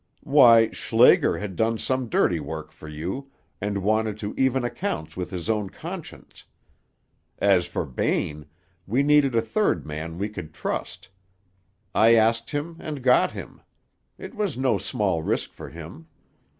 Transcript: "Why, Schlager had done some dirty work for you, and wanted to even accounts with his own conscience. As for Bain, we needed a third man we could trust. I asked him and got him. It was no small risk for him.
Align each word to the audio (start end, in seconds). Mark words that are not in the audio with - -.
"Why, 0.23 0.71
Schlager 0.71 1.37
had 1.37 1.55
done 1.55 1.77
some 1.77 2.09
dirty 2.09 2.39
work 2.39 2.71
for 2.71 2.87
you, 2.87 3.29
and 3.61 3.83
wanted 3.83 4.17
to 4.17 4.33
even 4.35 4.63
accounts 4.63 5.15
with 5.15 5.29
his 5.29 5.47
own 5.47 5.69
conscience. 5.69 6.43
As 7.37 7.67
for 7.67 7.85
Bain, 7.85 8.47
we 8.87 9.03
needed 9.03 9.35
a 9.35 9.43
third 9.43 9.85
man 9.85 10.17
we 10.17 10.27
could 10.27 10.55
trust. 10.55 11.09
I 11.93 12.15
asked 12.15 12.49
him 12.49 12.77
and 12.79 13.03
got 13.03 13.33
him. 13.33 13.61
It 14.17 14.33
was 14.33 14.57
no 14.57 14.79
small 14.79 15.21
risk 15.21 15.53
for 15.53 15.69
him. 15.69 16.07